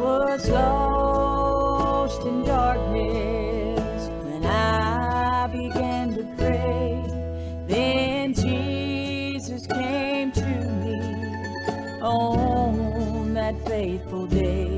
Was 0.00 0.48
lost 0.48 2.22
in 2.22 2.42
darkness 2.44 4.08
when 4.24 4.46
I 4.46 5.46
began 5.46 6.14
to 6.14 6.24
pray. 6.38 7.04
Then 7.66 8.32
Jesus 8.32 9.66
came 9.66 10.32
to 10.32 10.46
me 10.80 11.00
on 12.00 13.34
that 13.34 13.54
faithful 13.66 14.26
day. 14.26 14.70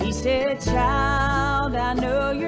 He 0.00 0.12
said, 0.12 0.60
Child, 0.60 1.74
I 1.74 1.94
know 1.94 2.32
you're 2.32 2.45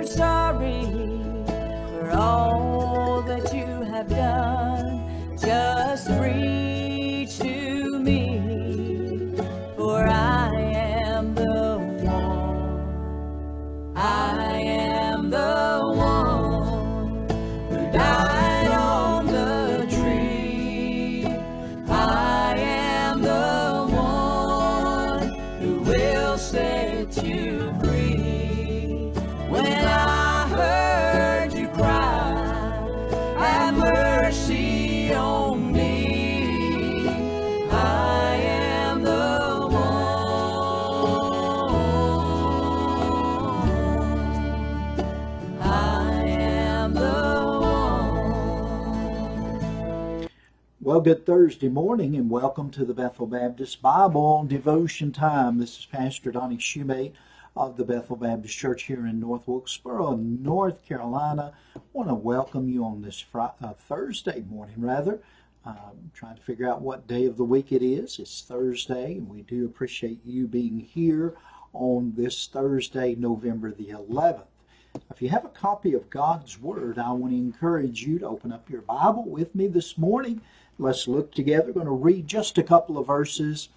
Well, 50.88 51.02
good 51.02 51.26
Thursday 51.26 51.68
morning 51.68 52.16
and 52.16 52.30
welcome 52.30 52.70
to 52.70 52.82
the 52.82 52.94
Bethel 52.94 53.26
Baptist 53.26 53.82
Bible 53.82 54.44
Devotion 54.44 55.12
Time. 55.12 55.58
This 55.58 55.80
is 55.80 55.84
Pastor 55.84 56.32
Donnie 56.32 56.56
Shumate 56.56 57.12
of 57.54 57.76
the 57.76 57.84
Bethel 57.84 58.16
Baptist 58.16 58.56
Church 58.56 58.84
here 58.84 59.06
in 59.06 59.20
North 59.20 59.46
Wilkesboro, 59.46 60.16
North 60.16 60.82
Carolina. 60.86 61.52
I 61.76 61.80
want 61.92 62.08
to 62.08 62.14
welcome 62.14 62.70
you 62.70 62.86
on 62.86 63.02
this 63.02 63.20
Friday, 63.20 63.52
uh, 63.60 63.74
Thursday 63.74 64.42
morning, 64.48 64.76
rather. 64.78 65.20
Um, 65.66 66.10
trying 66.14 66.36
to 66.36 66.42
figure 66.42 66.66
out 66.66 66.80
what 66.80 67.06
day 67.06 67.26
of 67.26 67.36
the 67.36 67.44
week 67.44 67.70
it 67.70 67.82
is. 67.82 68.18
It's 68.18 68.40
Thursday, 68.40 69.16
and 69.16 69.28
we 69.28 69.42
do 69.42 69.66
appreciate 69.66 70.24
you 70.24 70.46
being 70.46 70.80
here 70.80 71.36
on 71.74 72.14
this 72.16 72.46
Thursday, 72.46 73.14
November 73.14 73.72
the 73.72 73.88
11th. 73.88 74.46
If 75.10 75.20
you 75.20 75.28
have 75.28 75.44
a 75.44 75.50
copy 75.50 75.92
of 75.92 76.08
God's 76.08 76.58
Word, 76.58 76.98
I 76.98 77.12
want 77.12 77.34
to 77.34 77.36
encourage 77.36 78.02
you 78.02 78.18
to 78.20 78.26
open 78.26 78.52
up 78.52 78.70
your 78.70 78.80
Bible 78.80 79.28
with 79.28 79.54
me 79.54 79.66
this 79.66 79.98
morning. 79.98 80.40
Let's 80.80 81.08
look 81.08 81.34
together. 81.34 81.66
We're 81.66 81.72
going 81.72 81.86
to 81.86 81.92
read 81.92 82.28
just 82.28 82.56
a 82.56 82.62
couple 82.62 82.98
of 82.98 83.08
verses 83.08 83.68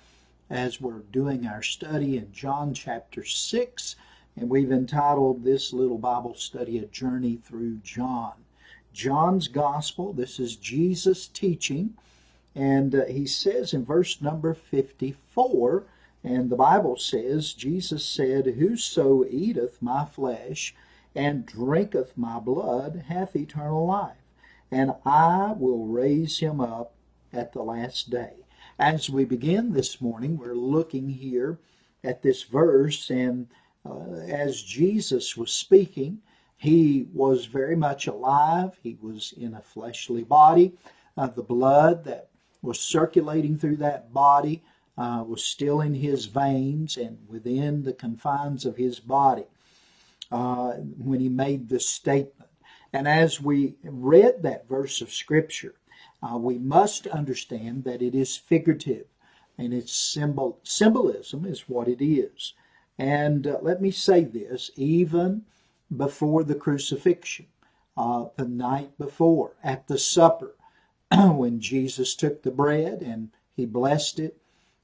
as 0.51 0.79
we're 0.79 0.99
doing 0.99 1.47
our 1.47 1.63
study 1.63 2.15
in 2.15 2.31
John 2.31 2.75
chapter 2.75 3.25
6. 3.25 3.95
And 4.35 4.49
we've 4.49 4.71
entitled 4.71 5.43
this 5.43 5.73
little 5.73 5.97
Bible 5.97 6.35
study 6.35 6.77
A 6.77 6.85
Journey 6.85 7.37
Through 7.43 7.77
John. 7.77 8.33
John's 8.93 9.47
Gospel, 9.47 10.13
this 10.13 10.39
is 10.39 10.55
Jesus 10.55 11.27
teaching. 11.27 11.95
And 12.53 12.93
uh, 12.93 13.05
he 13.05 13.25
says 13.25 13.73
in 13.73 13.83
verse 13.83 14.21
number 14.21 14.53
54, 14.53 15.83
and 16.23 16.51
the 16.51 16.55
Bible 16.55 16.97
says, 16.97 17.53
Jesus 17.53 18.05
said, 18.05 18.45
Whoso 18.45 19.25
eateth 19.25 19.81
my 19.81 20.05
flesh 20.05 20.75
and 21.15 21.47
drinketh 21.47 22.15
my 22.15 22.39
blood 22.39 23.05
hath 23.07 23.35
eternal 23.35 23.87
life, 23.87 24.20
and 24.71 24.93
I 25.05 25.53
will 25.57 25.85
raise 25.85 26.39
him 26.39 26.61
up 26.61 26.93
at 27.33 27.53
the 27.53 27.61
last 27.61 28.09
day. 28.09 28.33
As 28.79 29.09
we 29.09 29.25
begin 29.25 29.73
this 29.73 30.01
morning, 30.01 30.37
we're 30.37 30.55
looking 30.55 31.09
here 31.09 31.59
at 32.03 32.21
this 32.21 32.43
verse, 32.43 33.09
and 33.09 33.47
uh, 33.85 34.13
as 34.27 34.61
Jesus 34.61 35.35
was 35.35 35.51
speaking, 35.51 36.19
he 36.57 37.07
was 37.13 37.45
very 37.45 37.75
much 37.75 38.07
alive. 38.07 38.79
He 38.81 38.97
was 39.01 39.33
in 39.35 39.53
a 39.53 39.61
fleshly 39.61 40.23
body. 40.23 40.73
Uh, 41.17 41.27
the 41.27 41.43
blood 41.43 42.05
that 42.05 42.29
was 42.61 42.79
circulating 42.79 43.57
through 43.57 43.77
that 43.77 44.13
body 44.13 44.63
uh, 44.97 45.23
was 45.27 45.43
still 45.43 45.81
in 45.81 45.95
his 45.95 46.25
veins 46.25 46.97
and 46.97 47.17
within 47.27 47.83
the 47.83 47.93
confines 47.93 48.65
of 48.65 48.77
his 48.77 48.99
body 48.99 49.45
uh, 50.31 50.73
when 50.73 51.19
he 51.19 51.29
made 51.29 51.67
this 51.67 51.87
statement. 51.87 52.40
And 52.93 53.07
as 53.07 53.41
we 53.41 53.75
read 53.83 54.43
that 54.43 54.67
verse 54.67 55.01
of 55.01 55.13
Scripture, 55.13 55.75
uh, 56.21 56.37
we 56.37 56.57
must 56.57 57.07
understand 57.07 57.83
that 57.85 58.01
it 58.01 58.13
is 58.13 58.35
figurative 58.37 59.05
and 59.57 59.73
its 59.73 59.93
symbol 59.93 60.59
symbolism 60.63 61.45
is 61.45 61.69
what 61.69 61.87
it 61.87 62.03
is. 62.03 62.53
And 62.97 63.47
uh, 63.47 63.59
let 63.61 63.81
me 63.81 63.91
say 63.91 64.23
this 64.23 64.71
even 64.75 65.45
before 65.95 66.43
the 66.43 66.55
crucifixion, 66.55 67.47
uh, 67.97 68.25
the 68.35 68.47
night 68.47 68.97
before, 68.97 69.55
at 69.63 69.87
the 69.87 69.97
supper, 69.97 70.55
when 71.11 71.59
Jesus 71.59 72.15
took 72.15 72.43
the 72.43 72.51
bread 72.51 73.01
and 73.01 73.29
he 73.53 73.65
blessed 73.65 74.19
it, 74.19 74.37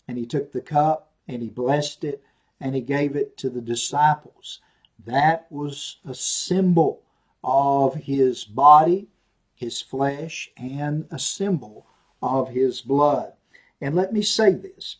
and 0.07 0.17
he 0.17 0.25
took 0.25 0.51
the 0.51 0.61
cup 0.61 1.11
and 1.27 1.41
he 1.41 1.49
blessed 1.49 2.03
it, 2.03 2.23
and 2.59 2.73
he 2.75 2.81
gave 2.81 3.15
it 3.15 3.37
to 3.37 3.49
the 3.49 3.61
disciples. 3.61 4.59
That 5.03 5.47
was 5.49 5.97
a 6.05 6.13
symbol 6.13 7.03
of 7.47 7.95
his 7.95 8.43
body, 8.43 9.07
his 9.55 9.81
flesh, 9.81 10.51
and 10.57 11.07
a 11.09 11.17
symbol 11.17 11.87
of 12.21 12.49
his 12.49 12.81
blood. 12.81 13.31
And 13.79 13.95
let 13.95 14.11
me 14.11 14.21
say 14.21 14.51
this 14.51 14.97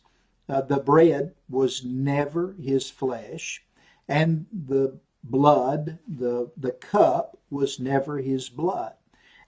uh, 0.48 0.62
the 0.62 0.78
bread 0.78 1.34
was 1.50 1.84
never 1.84 2.54
his 2.58 2.88
flesh, 2.88 3.62
and 4.08 4.46
the 4.50 4.98
blood, 5.22 5.98
the, 6.08 6.50
the 6.56 6.72
cup, 6.72 7.36
was 7.50 7.78
never 7.78 8.18
his 8.18 8.48
blood. 8.48 8.94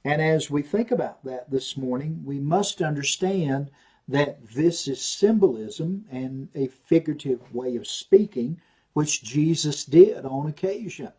And 0.05 0.21
as 0.21 0.51
we 0.51 0.61
think 0.61 0.91
about 0.91 1.25
that 1.25 1.51
this 1.51 1.79
morning, 1.79 2.23
we 2.25 2.39
must 2.39 2.83
understand 2.83 3.71
that 4.09 4.47
this 4.51 4.87
is 4.87 5.01
symbolism 5.01 6.05
and 6.11 6.49
a 6.55 6.67
figurative 6.67 7.55
way 7.55 7.77
of 7.77 7.87
speaking, 7.87 8.61
which 8.93 9.23
Jesus 9.23 9.87
did 9.87 10.27
on 10.27 10.47
occasion. 10.47 11.13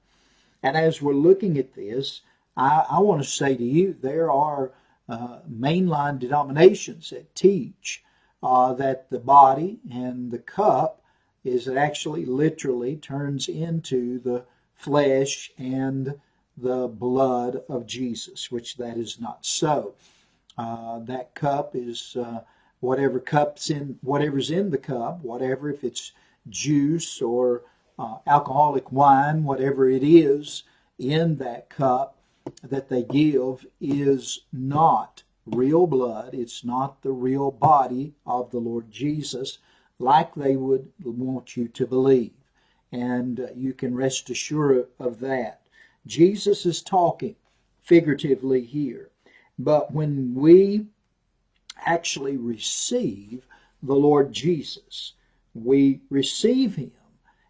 And 0.63 0.77
as 0.77 1.01
we're 1.01 1.13
looking 1.13 1.57
at 1.57 1.73
this, 1.73 2.21
I, 2.55 2.85
I 2.89 2.99
want 2.99 3.23
to 3.23 3.29
say 3.29 3.55
to 3.55 3.63
you, 3.63 3.95
there 3.99 4.31
are 4.31 4.71
uh, 5.09 5.39
mainline 5.51 6.19
denominations 6.19 7.09
that 7.09 7.35
teach 7.35 8.03
uh, 8.43 8.73
that 8.73 9.09
the 9.09 9.19
body 9.19 9.79
and 9.91 10.31
the 10.31 10.39
cup 10.39 11.01
is 11.43 11.67
actually 11.67 12.25
literally 12.25 12.95
turns 12.95 13.47
into 13.47 14.19
the 14.19 14.45
flesh 14.75 15.51
and 15.57 16.19
the 16.57 16.87
blood 16.87 17.63
of 17.67 17.87
Jesus, 17.87 18.51
which 18.51 18.77
that 18.77 18.97
is 18.97 19.19
not 19.19 19.45
so. 19.45 19.95
Uh, 20.57 20.99
that 20.99 21.33
cup 21.33 21.71
is 21.75 22.15
uh, 22.19 22.41
whatever 22.79 23.19
cups 23.19 23.69
in 23.69 23.97
whatever's 24.01 24.51
in 24.51 24.69
the 24.69 24.77
cup, 24.77 25.23
whatever 25.23 25.69
if 25.69 25.83
it's 25.83 26.11
juice 26.49 27.21
or 27.21 27.63
uh, 27.97 28.17
alcoholic 28.27 28.91
wine, 28.91 29.43
whatever 29.43 29.89
it 29.89 30.03
is 30.03 30.63
in 30.97 31.37
that 31.37 31.69
cup 31.69 32.17
that 32.63 32.89
they 32.89 33.03
give 33.03 33.65
is 33.79 34.41
not 34.51 35.23
real 35.45 35.87
blood. 35.87 36.33
It's 36.33 36.63
not 36.63 37.01
the 37.01 37.11
real 37.11 37.51
body 37.51 38.13
of 38.25 38.51
the 38.51 38.59
Lord 38.59 38.91
Jesus, 38.91 39.59
like 39.99 40.33
they 40.35 40.55
would 40.55 40.91
want 41.03 41.55
you 41.55 41.67
to 41.69 41.85
believe. 41.85 42.33
And 42.91 43.39
uh, 43.39 43.47
you 43.55 43.73
can 43.73 43.95
rest 43.95 44.29
assured 44.29 44.87
of 44.99 45.19
that. 45.21 45.61
Jesus 46.05 46.65
is 46.65 46.81
talking 46.81 47.35
figuratively 47.81 48.61
here. 48.61 49.09
But 49.57 49.93
when 49.93 50.33
we 50.35 50.87
actually 51.85 52.37
receive 52.37 53.45
the 53.81 53.95
Lord 53.95 54.33
Jesus, 54.33 55.13
we 55.53 56.01
receive 56.09 56.75
him 56.75 56.91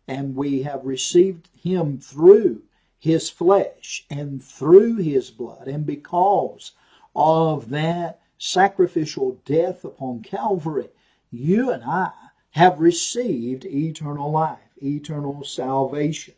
and 0.07 0.36
we 0.36 0.63
have 0.63 0.86
received 0.86 1.50
him 1.62 2.00
through 2.00 2.62
his 3.00 3.30
flesh 3.30 4.06
and 4.09 4.44
through 4.44 4.98
his 4.98 5.31
blood. 5.31 5.68
And 5.68 5.86
because 5.86 6.71
of 7.15 7.69
that 7.69 8.19
sacrificial 8.38 9.39
death 9.45 9.83
upon 9.83 10.21
Calvary, 10.21 10.89
you 11.31 11.71
and 11.71 11.83
I 11.83 12.12
have 12.51 12.80
received 12.80 13.65
eternal 13.65 14.31
life, 14.31 14.59
eternal 14.81 15.44
salvation. 15.44 16.33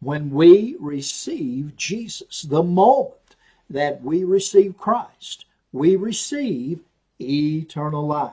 When 0.00 0.30
we 0.30 0.76
receive 0.80 1.76
Jesus, 1.76 2.42
the 2.42 2.62
moment 2.62 3.36
that 3.68 4.02
we 4.02 4.24
receive 4.24 4.78
Christ, 4.78 5.44
we 5.72 5.96
receive 5.96 6.80
eternal 7.20 8.06
life. 8.06 8.32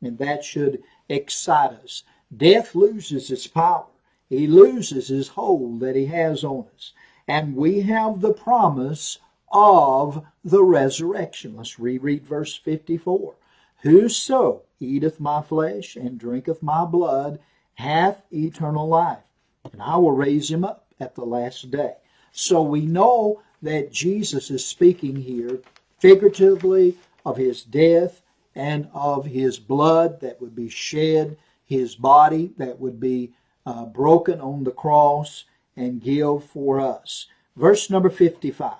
And 0.00 0.18
that 0.18 0.44
should 0.44 0.82
excite 1.08 1.72
us. 1.72 2.04
Death 2.34 2.74
loses 2.74 3.30
its 3.30 3.46
power 3.46 3.86
he 4.30 4.46
loses 4.46 5.08
his 5.08 5.28
hold 5.28 5.80
that 5.80 5.96
he 5.96 6.06
has 6.06 6.44
on 6.44 6.66
us. 6.74 6.92
And 7.28 7.56
we 7.56 7.82
have 7.82 8.20
the 8.20 8.32
promise 8.32 9.18
of 9.52 10.24
the 10.44 10.62
resurrection. 10.62 11.56
Let's 11.56 11.78
reread 11.78 12.24
verse 12.24 12.56
54. 12.56 13.34
Whoso 13.82 14.62
eateth 14.78 15.20
my 15.20 15.42
flesh 15.42 15.96
and 15.96 16.18
drinketh 16.18 16.62
my 16.62 16.84
blood 16.84 17.40
hath 17.74 18.22
eternal 18.32 18.86
life, 18.86 19.24
and 19.72 19.82
I 19.82 19.96
will 19.96 20.12
raise 20.12 20.50
him 20.50 20.64
up 20.64 20.86
at 21.00 21.14
the 21.14 21.24
last 21.24 21.70
day. 21.70 21.94
So 22.30 22.62
we 22.62 22.86
know 22.86 23.42
that 23.62 23.92
Jesus 23.92 24.50
is 24.50 24.64
speaking 24.64 25.16
here 25.16 25.60
figuratively 25.98 26.96
of 27.24 27.36
his 27.36 27.62
death 27.62 28.22
and 28.54 28.88
of 28.94 29.26
his 29.26 29.58
blood 29.58 30.20
that 30.20 30.40
would 30.40 30.54
be 30.54 30.68
shed, 30.68 31.36
his 31.64 31.96
body 31.96 32.52
that 32.58 32.78
would 32.78 33.00
be 33.00 33.32
uh, 33.66 33.84
broken 33.86 34.40
on 34.40 34.64
the 34.64 34.70
cross 34.70 35.44
and 35.76 36.02
give 36.02 36.44
for 36.44 36.80
us. 36.80 37.26
Verse 37.56 37.90
number 37.90 38.10
55 38.10 38.76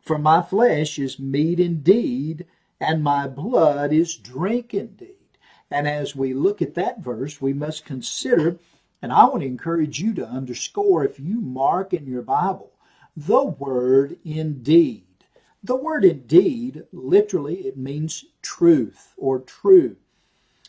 For 0.00 0.18
my 0.18 0.42
flesh 0.42 0.98
is 0.98 1.18
meat 1.18 1.60
indeed, 1.60 2.46
and 2.80 3.02
my 3.02 3.26
blood 3.26 3.92
is 3.92 4.16
drink 4.16 4.74
indeed. 4.74 5.16
And 5.70 5.88
as 5.88 6.14
we 6.14 6.34
look 6.34 6.60
at 6.60 6.74
that 6.74 7.00
verse, 7.00 7.40
we 7.40 7.52
must 7.52 7.84
consider, 7.84 8.58
and 9.00 9.12
I 9.12 9.24
want 9.24 9.40
to 9.40 9.46
encourage 9.46 10.00
you 10.00 10.12
to 10.14 10.26
underscore 10.26 11.04
if 11.04 11.18
you 11.18 11.40
mark 11.40 11.94
in 11.94 12.06
your 12.06 12.22
Bible 12.22 12.72
the 13.16 13.44
word 13.44 14.16
indeed. 14.24 15.04
The 15.62 15.76
word 15.76 16.04
indeed, 16.04 16.84
literally, 16.92 17.66
it 17.66 17.76
means 17.76 18.24
truth 18.40 19.14
or 19.16 19.38
true. 19.38 19.96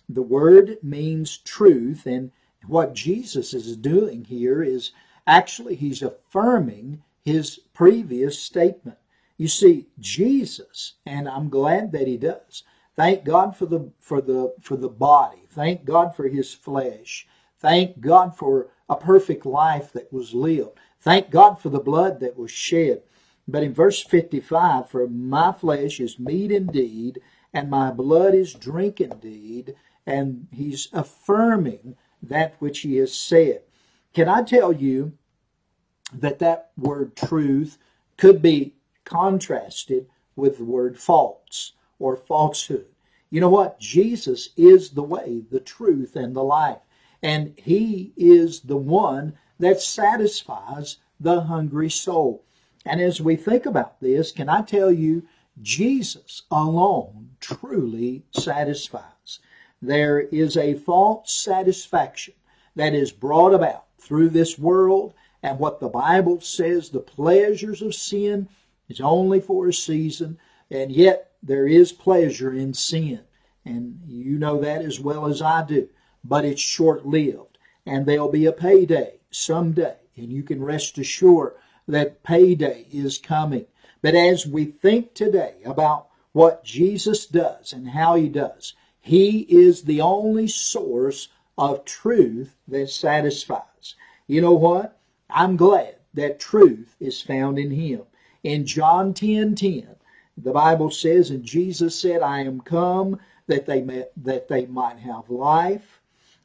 The 0.10 0.22
word 0.22 0.78
means 0.84 1.38
truth, 1.38 2.06
and 2.06 2.32
what 2.68 2.94
Jesus 2.94 3.54
is 3.54 3.76
doing 3.78 4.26
here 4.26 4.64
is 4.64 4.92
actually 5.28 5.76
he's 5.76 6.02
affirming 6.02 7.04
his 7.24 7.60
previous 7.74 8.40
statement. 8.40 8.98
You 9.38 9.48
see, 9.48 9.88
Jesus, 10.00 10.94
and 11.06 11.28
I'm 11.28 11.50
glad 11.50 11.92
that 11.92 12.08
he 12.08 12.18
does. 12.18 12.64
Thank 12.96 13.24
God 13.24 13.58
for 13.58 13.66
the 13.66 13.92
for 14.00 14.22
the 14.22 14.54
for 14.62 14.78
the 14.78 14.90
body. 14.90 15.44
Thank 15.50 15.86
God 15.86 16.16
for 16.16 16.28
his 16.28 16.54
flesh. 16.54 17.28
Thank 17.60 18.02
God 18.02 18.38
for 18.38 18.70
a 18.88 18.96
perfect 18.96 19.46
life 19.46 19.92
that 19.94 20.14
was 20.14 20.34
lived. 20.34 20.78
Thank 21.00 21.32
God 21.32 21.56
for 21.56 21.70
the 21.70 21.80
blood 21.80 22.20
that 22.20 22.38
was 22.38 22.52
shed. 22.52 23.02
But 23.48 23.64
in 23.64 23.74
verse 23.74 24.02
55, 24.02 24.90
for 24.90 25.08
my 25.08 25.52
flesh 25.52 26.00
is 26.00 26.20
meat 26.20 26.52
indeed, 26.52 27.20
and 27.54 27.70
my 27.70 27.92
blood 27.92 28.34
is 28.34 28.54
drink 28.54 29.02
indeed, 29.02 29.76
and 30.06 30.48
he's 30.52 30.88
affirming 30.94 31.96
that 32.24 32.56
which 32.60 32.80
he 32.80 32.96
has 32.98 33.14
said. 33.14 33.62
Can 34.14 34.30
I 34.30 34.44
tell 34.44 34.72
you 34.72 35.14
that 36.14 36.40
that 36.40 36.72
word 36.78 37.16
truth 37.16 37.78
could 38.18 38.42
be 38.42 38.76
contrasted 39.04 40.08
with 40.36 40.58
the 40.58 40.64
word 40.66 40.98
false 40.98 41.74
or 42.00 42.16
falsehood? 42.16 42.88
You 43.30 43.42
know 43.42 43.50
what? 43.50 43.80
Jesus 43.80 44.50
is 44.56 44.92
the 44.92 45.04
way, 45.04 45.44
the 45.50 45.60
truth, 45.60 46.16
and 46.16 46.36
the 46.36 46.44
life. 46.44 46.80
And 47.22 47.54
he 47.58 48.14
is 48.16 48.62
the 48.62 48.78
one 48.78 49.34
that 49.60 49.82
satisfies 49.82 50.98
the 51.20 51.42
hungry 51.42 51.90
soul. 51.90 52.44
And 52.86 53.02
as 53.02 53.22
we 53.22 53.36
think 53.36 53.66
about 53.66 54.02
this, 54.02 54.32
can 54.32 54.50
I 54.50 54.62
tell 54.62 54.92
you, 54.92 55.24
Jesus 55.62 56.44
alone 56.52 57.32
truly 57.40 58.24
satisfies. 58.32 59.13
There 59.84 60.22
is 60.22 60.56
a 60.56 60.76
false 60.76 61.34
satisfaction 61.34 62.36
that 62.74 62.94
is 62.94 63.12
brought 63.12 63.54
about 63.54 63.84
through 64.00 64.30
this 64.30 64.58
world 64.58 65.14
and 65.44 65.60
what 65.60 65.82
the 65.82 65.90
Bible 65.90 66.40
says 66.40 66.90
the 66.90 67.02
pleasures 67.02 67.82
of 67.82 67.94
sin 67.94 68.48
is 68.88 69.02
only 69.02 69.42
for 69.42 69.68
a 69.68 69.74
season, 69.74 70.40
and 70.72 70.90
yet 70.90 71.34
there 71.44 71.68
is 71.68 71.92
pleasure 71.92 72.54
in 72.54 72.74
sin. 72.74 73.24
And 73.66 74.00
you 74.08 74.40
know 74.40 74.62
that 74.62 74.84
as 74.84 75.02
well 75.02 75.26
as 75.26 75.42
I 75.42 75.66
do. 75.66 75.90
But 76.24 76.46
it's 76.46 76.62
short 76.62 77.06
lived. 77.06 77.58
And 77.86 78.06
there'll 78.06 78.32
be 78.32 78.46
a 78.46 78.54
payday 78.54 79.20
someday. 79.32 79.98
And 80.16 80.32
you 80.32 80.44
can 80.44 80.64
rest 80.64 80.98
assured 80.98 81.56
that 81.90 82.24
payday 82.24 82.88
is 82.90 83.18
coming. 83.18 83.66
But 84.02 84.16
as 84.16 84.48
we 84.48 84.64
think 84.64 85.14
today 85.14 85.56
about 85.66 86.08
what 86.32 86.64
Jesus 86.64 87.26
does 87.26 87.74
and 87.74 87.90
how 87.90 88.16
he 88.16 88.30
does, 88.30 88.76
he 89.06 89.40
is 89.50 89.84
the 89.84 90.00
only 90.00 90.48
source 90.48 91.28
of 91.58 91.84
truth 91.84 92.56
that 92.70 92.90
satisfies. 92.90 93.96
You 94.28 94.40
know 94.40 94.54
what? 94.54 94.98
I'm 95.30 95.58
glad 95.58 95.98
that 96.14 96.40
truth 96.40 96.96
is 97.02 97.22
found 97.22 97.60
in 97.60 97.72
him. 97.72 98.04
In 98.44 98.66
John 98.66 99.14
10 99.14 99.56
10, 99.56 99.98
the 100.38 100.54
Bible 100.54 100.90
says, 100.90 101.30
and 101.32 101.44
Jesus 101.44 102.00
said, 102.00 102.22
I 102.22 102.40
am 102.40 102.62
come 102.62 103.20
that 103.48 103.66
they 103.66 103.82
may, 103.82 104.06
that 104.16 104.48
they 104.48 104.68
might 104.68 105.00
have 105.00 105.30
life 105.30 106.00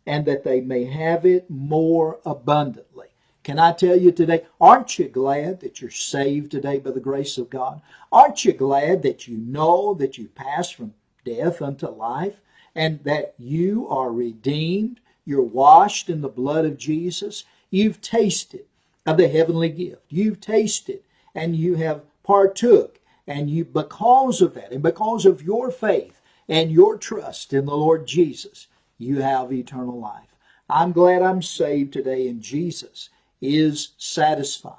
and 0.05 0.27
that 0.27 0.43
they 0.43 0.61
may 0.61 0.85
have 0.85 1.25
it 1.25 1.49
more 1.49 2.19
abundantly. 2.27 3.07
Can 3.45 3.61
I 3.61 3.73
tell 3.73 3.97
you 3.97 4.11
today, 4.11 4.47
aren't 4.61 4.99
you 4.99 5.09
glad 5.09 5.61
that 5.61 5.81
you're 5.81 5.91
saved 5.93 6.51
today 6.51 6.81
by 6.81 6.91
the 6.91 6.99
grace 6.99 7.39
of 7.39 7.51
God? 7.51 7.81
Aren't 8.11 8.45
you 8.45 8.53
glad 8.53 9.03
that 9.05 9.29
you 9.29 9.37
know 9.37 9.95
that 9.95 10.19
you 10.19 10.27
passed 10.27 10.75
from 10.75 10.95
death 11.25 11.63
unto 11.63 11.87
life 11.87 12.41
and 12.79 13.03
that 13.03 13.35
you 13.39 13.89
are 13.89 14.13
redeemed? 14.13 15.01
You're 15.25 15.43
washed 15.43 16.09
in 16.09 16.21
the 16.21 16.29
blood 16.29 16.65
of 16.65 16.79
Jesus. 16.79 17.43
You've 17.71 18.01
tasted 18.01 18.67
of 19.05 19.17
the 19.17 19.27
heavenly 19.27 19.69
gift. 19.69 20.05
You've 20.11 20.41
tasted 20.41 21.01
and 21.35 21.57
you 21.57 21.75
have 21.75 22.05
partook 22.23 23.01
and 23.27 23.51
you 23.51 23.65
because 23.65 24.41
of 24.41 24.55
that 24.55 24.71
and 24.71 24.81
because 24.81 25.27
of 25.27 25.43
your 25.43 25.73
faith 25.73 26.23
and 26.49 26.71
your 26.71 26.97
trust 26.97 27.53
in 27.53 27.67
the 27.67 27.77
Lord 27.77 28.07
Jesus, 28.07 28.69
you 28.97 29.23
have 29.23 29.53
eternal 29.53 29.99
life. 29.99 30.37
I'm 30.71 30.93
glad 30.93 31.21
I'm 31.21 31.43
saved 31.43 31.93
today 31.93 32.29
and 32.29 32.41
Jesus 32.41 33.11
is 33.41 33.89
satisfying. 33.99 34.77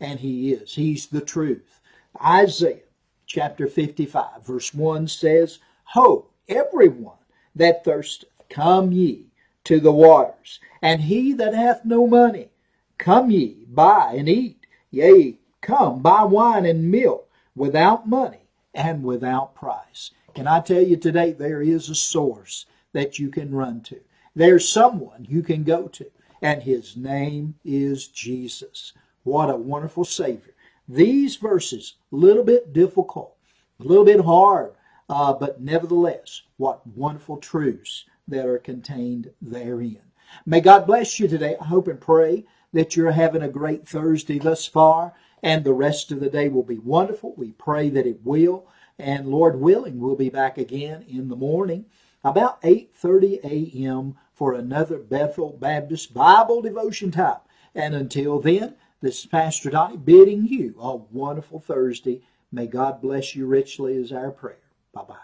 And 0.00 0.20
he 0.20 0.54
is. 0.54 0.74
He's 0.74 1.06
the 1.06 1.20
truth. 1.20 1.80
Isaiah 2.24 2.80
chapter 3.26 3.66
55, 3.66 4.46
verse 4.46 4.72
1 4.72 5.06
says, 5.06 5.58
Ho, 5.84 6.28
everyone 6.48 7.18
that 7.54 7.84
thirsteth, 7.84 8.28
come 8.48 8.92
ye 8.92 9.26
to 9.64 9.80
the 9.80 9.92
waters. 9.92 10.60
And 10.80 11.02
he 11.02 11.32
that 11.34 11.54
hath 11.54 11.84
no 11.84 12.06
money, 12.06 12.48
come 12.98 13.30
ye, 13.30 13.64
buy 13.68 14.14
and 14.16 14.28
eat. 14.28 14.66
Yea, 14.90 15.36
come, 15.60 16.02
buy 16.02 16.24
wine 16.24 16.66
and 16.66 16.90
milk 16.90 17.28
without 17.54 18.08
money 18.08 18.48
and 18.74 19.02
without 19.02 19.54
price. 19.54 20.10
Can 20.34 20.46
I 20.46 20.60
tell 20.60 20.82
you 20.82 20.96
today, 20.96 21.32
there 21.32 21.62
is 21.62 21.88
a 21.88 21.94
source 21.94 22.66
that 22.92 23.18
you 23.18 23.30
can 23.30 23.54
run 23.54 23.80
to. 23.82 24.00
There's 24.34 24.68
someone 24.68 25.26
you 25.28 25.42
can 25.42 25.62
go 25.62 25.88
to 25.88 26.06
and 26.42 26.64
his 26.64 26.96
name 26.96 27.54
is 27.64 28.08
Jesus. 28.08 28.92
What 29.22 29.48
a 29.48 29.56
wonderful 29.56 30.04
Savior. 30.04 30.54
These 30.88 31.36
verses, 31.36 31.94
a 32.12 32.16
little 32.16 32.42
bit 32.42 32.72
difficult, 32.72 33.36
a 33.78 33.84
little 33.84 34.04
bit 34.04 34.24
hard, 34.24 34.72
uh, 35.12 35.34
but 35.34 35.60
nevertheless, 35.60 36.40
what 36.56 36.86
wonderful 36.86 37.36
truths 37.36 38.06
that 38.26 38.46
are 38.46 38.56
contained 38.56 39.30
therein. 39.42 40.00
May 40.46 40.62
God 40.62 40.86
bless 40.86 41.20
you 41.20 41.28
today. 41.28 41.54
I 41.60 41.64
hope 41.66 41.86
and 41.86 42.00
pray 42.00 42.46
that 42.72 42.96
you're 42.96 43.10
having 43.10 43.42
a 43.42 43.48
great 43.48 43.86
Thursday 43.86 44.38
thus 44.38 44.66
far, 44.66 45.12
and 45.42 45.64
the 45.64 45.74
rest 45.74 46.12
of 46.12 46.20
the 46.20 46.30
day 46.30 46.48
will 46.48 46.62
be 46.62 46.78
wonderful. 46.78 47.34
We 47.36 47.52
pray 47.52 47.90
that 47.90 48.06
it 48.06 48.24
will, 48.24 48.66
and 48.98 49.28
Lord 49.28 49.60
willing, 49.60 50.00
we'll 50.00 50.16
be 50.16 50.30
back 50.30 50.56
again 50.56 51.04
in 51.06 51.28
the 51.28 51.36
morning 51.36 51.84
about 52.24 52.62
8:30 52.62 53.44
a.m 53.44 54.16
for 54.32 54.54
another 54.54 54.96
Bethel 54.98 55.58
Baptist 55.60 56.14
Bible 56.14 56.62
devotion 56.62 57.10
time. 57.10 57.40
And 57.74 57.94
until 57.94 58.40
then, 58.40 58.76
this 59.02 59.20
is 59.20 59.26
Pastor 59.26 59.68
Donnie 59.68 59.98
bidding 59.98 60.46
you 60.46 60.74
a 60.80 60.96
wonderful 60.96 61.60
Thursday. 61.60 62.22
May 62.50 62.66
God 62.66 63.02
bless 63.02 63.36
you 63.36 63.46
richly 63.46 63.94
is 63.94 64.10
our 64.10 64.30
prayer. 64.30 64.61
Bye 64.94 65.02
bye. 65.04 65.16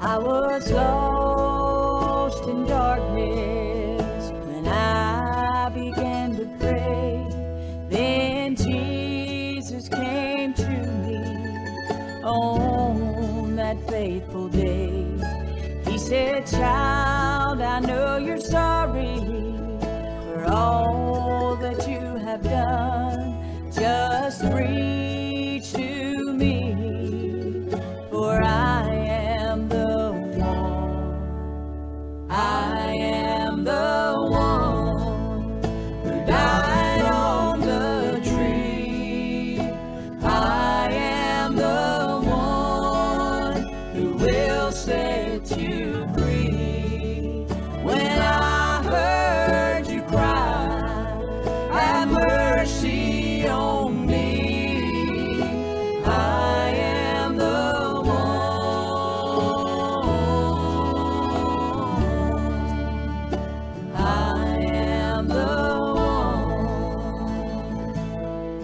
I 0.00 0.18
was 0.18 0.70
lost 0.70 1.13
Said, 16.04 16.46
Child, 16.46 17.62
I 17.62 17.80
know 17.80 18.13